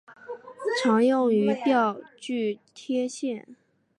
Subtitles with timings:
[0.81, 3.55] 常用于票据贴现。